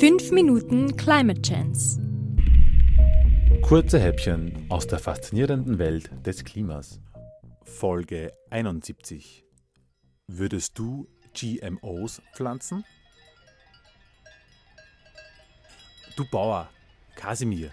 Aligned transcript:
5 0.00 0.30
Minuten 0.30 0.94
Climate 0.94 1.40
Chance. 1.40 1.98
Kurze 3.62 3.98
Häppchen 3.98 4.66
aus 4.68 4.86
der 4.86 4.98
faszinierenden 4.98 5.78
Welt 5.78 6.10
des 6.26 6.44
Klimas. 6.44 7.00
Folge 7.64 8.30
71. 8.50 9.46
Würdest 10.26 10.78
du 10.78 11.08
GMOs 11.32 12.20
pflanzen? 12.34 12.84
Du 16.14 16.26
Bauer, 16.30 16.68
Kasimir, 17.14 17.70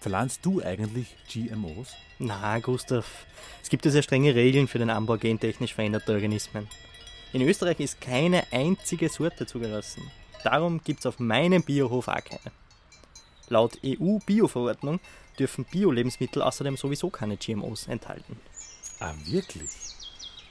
pflanzt 0.00 0.46
du 0.46 0.62
eigentlich 0.62 1.16
GMOs? 1.28 1.94
Na, 2.20 2.60
Gustav, 2.60 3.26
es 3.60 3.68
gibt 3.68 3.84
ja 3.84 3.90
sehr 3.90 4.04
strenge 4.04 4.36
Regeln 4.36 4.68
für 4.68 4.78
den 4.78 4.90
Anbau 4.90 5.16
gentechnisch 5.16 5.74
veränderter 5.74 6.12
Organismen. 6.12 6.68
In 7.32 7.42
Österreich 7.42 7.80
ist 7.80 8.00
keine 8.00 8.44
einzige 8.52 9.08
Sorte 9.08 9.46
zugelassen. 9.46 10.02
Darum 10.44 10.82
gibt 10.82 11.00
es 11.00 11.06
auf 11.06 11.18
meinem 11.18 11.62
Biohof 11.62 12.08
auch 12.08 12.24
keine. 12.24 12.52
Laut 13.48 13.78
EU-Bio-Verordnung 13.84 15.00
dürfen 15.38 15.64
Bio-Lebensmittel 15.64 16.42
außerdem 16.42 16.76
sowieso 16.76 17.10
keine 17.10 17.36
GMOs 17.36 17.88
enthalten. 17.88 18.38
Ah, 19.00 19.14
wirklich? 19.24 19.70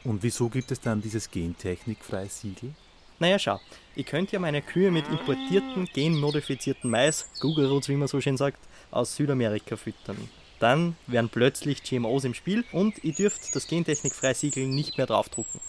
Und 0.03 0.23
wieso 0.23 0.49
gibt 0.49 0.71
es 0.71 0.79
dann 0.79 1.01
dieses 1.01 1.29
gentechnikfreie 1.29 2.29
Siegel? 2.29 2.73
Naja, 3.19 3.37
schau, 3.37 3.59
ich 3.95 4.05
könnte 4.05 4.33
ja 4.33 4.39
meine 4.39 4.61
Kühe 4.61 4.91
mit 4.91 5.07
importierten, 5.09 5.85
genmodifizierten 5.93 6.89
Mais, 6.89 7.29
Google-Roots, 7.41 7.89
wie 7.89 7.95
man 7.95 8.07
so 8.07 8.21
schön 8.21 8.37
sagt, 8.37 8.59
aus 8.91 9.15
Südamerika 9.15 9.75
füttern. 9.75 10.29
Dann 10.59 10.95
wären 11.07 11.29
plötzlich 11.29 11.83
GMOs 11.83 12.23
im 12.23 12.33
Spiel 12.33 12.65
und 12.71 13.03
ich 13.03 13.15
dürfte 13.15 13.47
das 13.53 13.67
gentechnikfreie 13.67 14.35
Siegel 14.35 14.67
nicht 14.67 14.97
mehr 14.97 15.07
draufdrucken. 15.07 15.59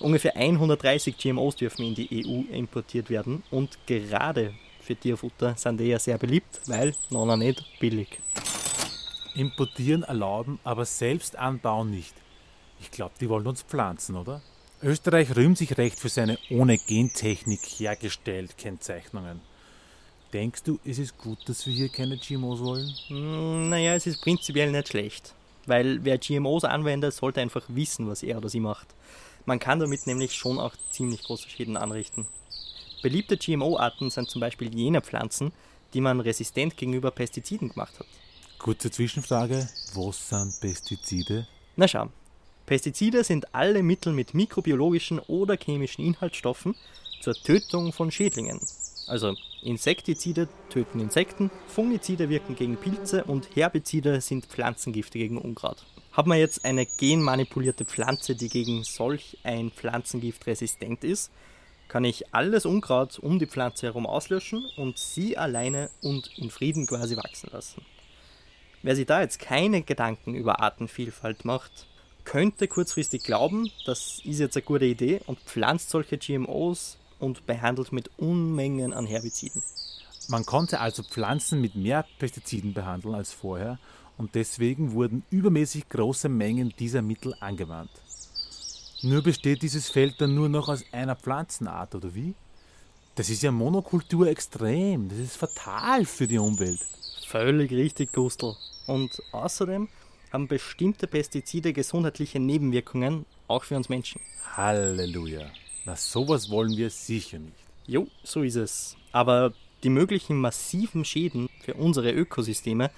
Ungefähr 0.00 0.36
130 0.36 1.16
GMOs 1.16 1.56
dürfen 1.56 1.84
in 1.84 1.94
die 1.94 2.24
EU 2.24 2.54
importiert 2.54 3.10
werden 3.10 3.42
und 3.50 3.78
gerade 3.86 4.54
für 4.80 4.94
Tierfutter 4.94 5.54
sind 5.56 5.80
die 5.80 5.84
ja 5.84 5.98
sehr 5.98 6.18
beliebt, 6.18 6.60
weil 6.66 6.94
noch 7.10 7.36
nicht 7.36 7.64
billig. 7.80 8.20
Importieren 9.34 10.04
erlauben, 10.04 10.58
aber 10.64 10.84
selbst 10.84 11.36
anbauen 11.36 11.90
nicht. 11.90 12.14
Ich 12.80 12.90
glaube, 12.90 13.14
die 13.20 13.28
wollen 13.28 13.46
uns 13.46 13.62
pflanzen, 13.62 14.16
oder? 14.16 14.40
Österreich 14.82 15.34
rühmt 15.34 15.58
sich 15.58 15.76
recht 15.76 15.98
für 15.98 16.08
seine 16.08 16.38
ohne 16.50 16.78
Gentechnik 16.78 17.60
hergestellt 17.60 18.56
Kennzeichnungen. 18.56 19.40
Denkst 20.32 20.62
du, 20.62 20.78
ist 20.84 20.98
es 20.98 21.16
gut, 21.16 21.48
dass 21.48 21.66
wir 21.66 21.74
hier 21.74 21.88
keine 21.88 22.16
GMOs 22.16 22.60
wollen? 22.60 22.94
Hm, 23.08 23.70
naja, 23.70 23.94
es 23.94 24.06
ist 24.06 24.20
prinzipiell 24.20 24.70
nicht 24.70 24.88
schlecht. 24.88 25.34
Weil 25.66 26.04
wer 26.04 26.18
GMOs 26.18 26.64
anwendet, 26.64 27.14
sollte 27.14 27.40
einfach 27.40 27.64
wissen, 27.68 28.08
was 28.08 28.22
er 28.22 28.38
oder 28.38 28.48
sie 28.48 28.60
macht. 28.60 28.86
Man 29.48 29.60
kann 29.60 29.80
damit 29.80 30.06
nämlich 30.06 30.34
schon 30.34 30.58
auch 30.58 30.74
ziemlich 30.90 31.22
große 31.22 31.48
Schäden 31.48 31.78
anrichten. 31.78 32.26
Beliebte 33.00 33.38
GMO-Arten 33.38 34.10
sind 34.10 34.28
zum 34.28 34.42
Beispiel 34.42 34.74
jene 34.74 35.00
Pflanzen, 35.00 35.52
die 35.94 36.02
man 36.02 36.20
resistent 36.20 36.76
gegenüber 36.76 37.10
Pestiziden 37.10 37.70
gemacht 37.70 37.98
hat. 37.98 38.06
Kurze 38.58 38.90
Zwischenfrage, 38.90 39.66
was 39.94 40.28
sind 40.28 40.60
Pestizide? 40.60 41.48
Na 41.76 41.88
schau, 41.88 42.10
Pestizide 42.66 43.24
sind 43.24 43.54
alle 43.54 43.82
Mittel 43.82 44.12
mit 44.12 44.34
mikrobiologischen 44.34 45.18
oder 45.18 45.56
chemischen 45.56 46.04
Inhaltsstoffen 46.04 46.74
zur 47.22 47.32
Tötung 47.32 47.94
von 47.94 48.10
Schädlingen. 48.10 48.60
Also 49.06 49.34
Insektizide 49.62 50.50
töten 50.68 51.00
Insekten, 51.00 51.50
Fungizide 51.68 52.28
wirken 52.28 52.54
gegen 52.54 52.76
Pilze 52.76 53.24
und 53.24 53.56
Herbizide 53.56 54.20
sind 54.20 54.44
Pflanzengifte 54.44 55.18
gegen 55.18 55.38
Unkraut. 55.38 55.86
Hat 56.18 56.26
man 56.26 56.38
jetzt 56.38 56.64
eine 56.64 56.84
genmanipulierte 56.84 57.84
Pflanze, 57.84 58.34
die 58.34 58.48
gegen 58.48 58.82
solch 58.82 59.38
ein 59.44 59.70
Pflanzengift 59.70 60.48
resistent 60.48 61.04
ist, 61.04 61.30
kann 61.86 62.02
ich 62.02 62.34
alles 62.34 62.66
Unkraut 62.66 63.20
um 63.20 63.38
die 63.38 63.46
Pflanze 63.46 63.86
herum 63.86 64.04
auslöschen 64.04 64.66
und 64.76 64.98
sie 64.98 65.38
alleine 65.38 65.90
und 66.02 66.36
in 66.36 66.50
Frieden 66.50 66.88
quasi 66.88 67.16
wachsen 67.16 67.50
lassen. 67.52 67.86
Wer 68.82 68.96
sich 68.96 69.06
da 69.06 69.20
jetzt 69.20 69.38
keine 69.38 69.82
Gedanken 69.82 70.34
über 70.34 70.58
Artenvielfalt 70.58 71.44
macht, 71.44 71.86
könnte 72.24 72.66
kurzfristig 72.66 73.22
glauben, 73.22 73.70
das 73.86 74.20
ist 74.24 74.40
jetzt 74.40 74.56
eine 74.56 74.64
gute 74.64 74.86
Idee 74.86 75.20
und 75.26 75.38
pflanzt 75.38 75.90
solche 75.90 76.18
GMOs 76.18 76.98
und 77.20 77.46
behandelt 77.46 77.92
mit 77.92 78.10
Unmengen 78.16 78.92
an 78.92 79.06
Herbiziden. 79.06 79.62
Man 80.26 80.44
konnte 80.44 80.80
also 80.80 81.04
Pflanzen 81.04 81.60
mit 81.60 81.76
mehr 81.76 82.04
Pestiziden 82.18 82.74
behandeln 82.74 83.14
als 83.14 83.32
vorher 83.32 83.78
und 84.18 84.34
deswegen 84.34 84.92
wurden 84.92 85.22
übermäßig 85.30 85.88
große 85.88 86.28
Mengen 86.28 86.74
dieser 86.78 87.02
Mittel 87.02 87.34
angewandt. 87.40 87.90
Nur 89.02 89.22
besteht 89.22 89.62
dieses 89.62 89.88
Feld 89.88 90.20
dann 90.20 90.34
nur 90.34 90.48
noch 90.48 90.68
aus 90.68 90.84
einer 90.90 91.14
Pflanzenart, 91.14 91.94
oder 91.94 92.14
wie? 92.14 92.34
Das 93.14 93.30
ist 93.30 93.42
ja 93.42 93.52
Monokultur 93.52 94.26
extrem. 94.26 95.08
Das 95.08 95.18
ist 95.18 95.36
fatal 95.36 96.04
für 96.04 96.26
die 96.26 96.38
Umwelt. 96.38 96.80
Völlig 97.26 97.70
richtig, 97.70 98.12
Gustl. 98.12 98.54
Und 98.86 99.22
außerdem 99.32 99.88
haben 100.32 100.48
bestimmte 100.48 101.06
Pestizide 101.06 101.72
gesundheitliche 101.72 102.40
Nebenwirkungen, 102.40 103.24
auch 103.46 103.64
für 103.64 103.76
uns 103.76 103.88
Menschen. 103.88 104.20
Halleluja. 104.56 105.50
Na, 105.84 105.94
sowas 105.94 106.50
wollen 106.50 106.76
wir 106.76 106.90
sicher 106.90 107.38
nicht. 107.38 107.54
Jo, 107.86 108.08
so 108.24 108.42
ist 108.42 108.56
es. 108.56 108.96
Aber 109.12 109.52
die 109.84 109.90
möglichen 109.90 110.40
massiven 110.40 111.04
Schäden 111.04 111.48
für 111.60 111.74
unsere 111.74 112.10
Ökosysteme 112.10 112.90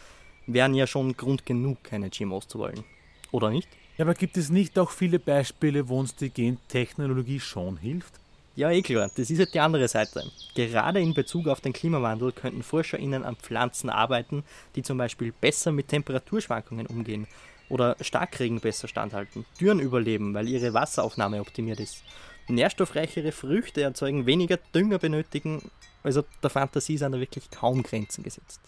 wären 0.46 0.74
ja 0.74 0.86
schon 0.86 1.16
Grund 1.16 1.46
genug, 1.46 1.82
keine 1.84 2.10
GMOs 2.10 2.48
zu 2.48 2.58
wollen. 2.58 2.84
Oder 3.32 3.50
nicht? 3.50 3.68
Ja, 3.98 4.04
aber 4.04 4.14
gibt 4.14 4.36
es 4.36 4.50
nicht 4.50 4.78
auch 4.78 4.90
viele 4.90 5.18
Beispiele, 5.18 5.88
wo 5.88 6.00
uns 6.00 6.16
die 6.16 6.30
Gentechnologie 6.30 7.40
schon 7.40 7.76
hilft? 7.76 8.14
Ja, 8.56 8.70
eh 8.70 8.82
klar, 8.82 9.10
das 9.14 9.30
ist 9.30 9.38
halt 9.38 9.54
die 9.54 9.60
andere 9.60 9.88
Seite. 9.88 10.24
Gerade 10.54 11.00
in 11.00 11.14
Bezug 11.14 11.46
auf 11.46 11.60
den 11.60 11.72
Klimawandel 11.72 12.32
könnten 12.32 12.62
ForscherInnen 12.62 13.24
an 13.24 13.36
Pflanzen 13.36 13.90
arbeiten, 13.90 14.42
die 14.74 14.82
zum 14.82 14.98
Beispiel 14.98 15.32
besser 15.32 15.70
mit 15.70 15.88
Temperaturschwankungen 15.88 16.86
umgehen 16.86 17.26
oder 17.68 17.96
Starkregen 18.00 18.60
besser 18.60 18.88
standhalten, 18.88 19.46
Dürren 19.60 19.80
überleben, 19.80 20.34
weil 20.34 20.48
ihre 20.48 20.74
Wasseraufnahme 20.74 21.40
optimiert 21.40 21.78
ist. 21.78 22.02
Nährstoffreichere 22.48 23.32
Früchte 23.32 23.82
erzeugen 23.82 24.26
weniger 24.26 24.58
Dünger 24.74 24.98
benötigen, 24.98 25.70
also 26.02 26.24
der 26.42 26.50
Fantasie 26.50 26.98
sind 26.98 27.12
da 27.12 27.20
wirklich 27.20 27.48
kaum 27.50 27.82
Grenzen 27.82 28.24
gesetzt. 28.24 28.60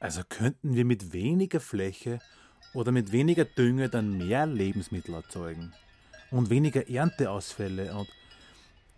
Also 0.00 0.22
könnten 0.28 0.74
wir 0.74 0.84
mit 0.84 1.12
weniger 1.12 1.60
Fläche 1.60 2.20
oder 2.74 2.92
mit 2.92 3.12
weniger 3.12 3.44
Dünger 3.44 3.88
dann 3.88 4.16
mehr 4.16 4.46
Lebensmittel 4.46 5.14
erzeugen 5.14 5.72
und 6.30 6.50
weniger 6.50 6.88
Ernteausfälle 6.88 7.94
und 7.94 8.08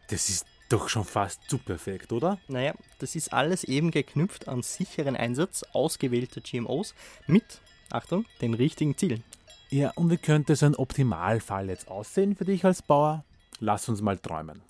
das 0.09 0.29
ist 0.29 0.47
doch 0.69 0.89
schon 0.89 1.05
fast 1.05 1.41
zu 1.49 1.59
perfekt, 1.59 2.13
oder? 2.13 2.39
Naja, 2.49 2.75
das 2.99 3.17
ist 3.17 3.33
alles 3.33 3.65
eben 3.65 3.91
geknüpft 3.91 4.49
an 4.49 4.63
sicheren 4.63 5.17
Einsatz 5.17 5.63
ausgewählter 5.73 6.41
GMOs 6.41 6.95
mit, 7.27 7.61
Achtung, 7.91 8.27
den 8.41 8.55
richtigen 8.55 8.97
Zielen. 8.97 9.25
Ja, 9.71 9.91
und 9.93 10.11
wie 10.11 10.17
könnte 10.17 10.57
so 10.57 10.67
ein 10.67 10.75
Optimalfall 10.75 11.69
jetzt 11.69 11.89
aussehen 11.89 12.37
für 12.37 12.45
dich 12.45 12.65
als 12.65 12.83
Bauer? 12.83 13.25
Lass 13.59 13.89
uns 13.89 14.01
mal 14.01 14.19
träumen. 14.19 14.63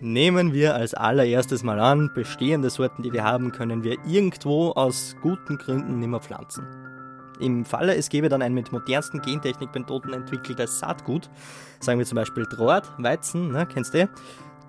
Nehmen 0.00 0.52
wir 0.52 0.76
als 0.76 0.94
allererstes 0.94 1.64
mal 1.64 1.80
an, 1.80 2.12
bestehende 2.14 2.70
Sorten, 2.70 3.02
die 3.02 3.12
wir 3.12 3.24
haben, 3.24 3.50
können 3.50 3.82
wir 3.82 3.96
irgendwo 4.06 4.70
aus 4.70 5.16
guten 5.22 5.58
Gründen 5.58 5.98
nicht 5.98 6.08
mehr 6.08 6.20
pflanzen. 6.20 6.64
Im 7.40 7.64
Falle, 7.64 7.96
es 7.96 8.08
gäbe 8.08 8.28
dann 8.28 8.42
ein 8.42 8.54
mit 8.54 8.70
modernsten 8.70 9.20
Gentechnikmethoden 9.20 10.12
entwickeltes 10.12 10.78
Saatgut, 10.78 11.28
sagen 11.80 11.98
wir 11.98 12.06
zum 12.06 12.16
Beispiel 12.16 12.44
Draht, 12.44 12.88
Weizen, 12.98 13.50
ne, 13.50 13.66
kennst 13.66 13.94
du? 13.94 14.08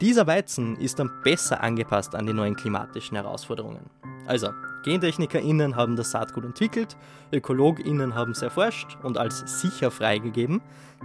Dieser 0.01 0.25
Weizen 0.25 0.77
ist 0.77 0.97
dann 0.97 1.11
besser 1.23 1.61
angepasst 1.61 2.15
an 2.15 2.25
die 2.25 2.33
neuen 2.33 2.55
klimatischen 2.55 3.15
Herausforderungen. 3.15 3.89
Also, 4.25 4.49
GentechnikerInnen 4.83 5.75
haben 5.75 5.95
das 5.95 6.11
Saatgut 6.11 6.45
entwickelt, 6.45 6.97
ÖkologInnen 7.33 8.15
haben 8.15 8.31
es 8.31 8.41
erforscht 8.41 8.97
und 9.03 9.17
als 9.17 9.61
sicher 9.61 9.91
freigegeben. 9.91 10.61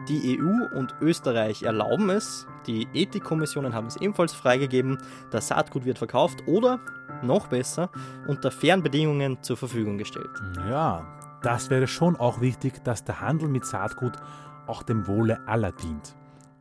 Die 0.08 0.38
EU 0.38 0.76
und 0.76 0.94
Österreich 1.00 1.62
erlauben 1.62 2.10
es, 2.10 2.46
die 2.66 2.88
Ethikkommissionen 2.94 3.74
haben 3.74 3.86
es 3.86 3.96
ebenfalls 3.96 4.32
freigegeben, 4.32 4.98
das 5.30 5.48
Saatgut 5.48 5.84
wird 5.84 5.98
verkauft 5.98 6.42
oder, 6.46 6.80
noch 7.22 7.46
besser, 7.46 7.90
unter 8.26 8.50
fairen 8.50 8.82
Bedingungen 8.82 9.42
zur 9.42 9.56
Verfügung 9.56 9.98
gestellt. 9.98 10.30
Ja, 10.68 11.06
das 11.42 11.70
wäre 11.70 11.86
schon 11.86 12.16
auch 12.16 12.40
wichtig, 12.40 12.82
dass 12.84 13.04
der 13.04 13.20
Handel 13.20 13.48
mit 13.48 13.64
Saatgut 13.64 14.14
auch 14.66 14.82
dem 14.82 15.06
Wohle 15.06 15.46
aller 15.46 15.72
dient 15.72 16.14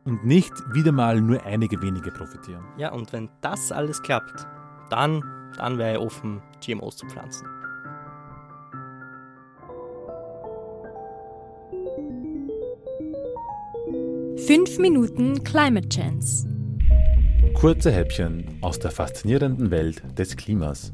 und 0.04 0.24
nicht 0.24 0.52
wieder 0.72 0.92
mal 0.92 1.20
nur 1.20 1.42
einige 1.44 1.80
wenige 1.82 2.10
profitieren. 2.10 2.64
Ja, 2.76 2.92
und 2.92 3.12
wenn 3.12 3.28
das 3.40 3.72
alles 3.72 4.02
klappt, 4.02 4.46
dann, 4.90 5.22
dann 5.56 5.78
wäre 5.78 5.92
ich 5.92 5.98
offen, 5.98 6.42
GMOs 6.60 6.96
zu 6.96 7.06
pflanzen. 7.06 7.46
Fünf 14.46 14.78
Minuten 14.78 15.42
Climate 15.42 15.88
Chance. 15.88 16.46
Kurze 17.54 17.90
Häppchen 17.90 18.58
aus 18.60 18.78
der 18.78 18.90
faszinierenden 18.90 19.70
Welt 19.70 20.02
des 20.18 20.36
Klimas. 20.36 20.92